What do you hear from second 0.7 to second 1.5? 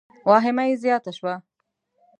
زیاته شوه.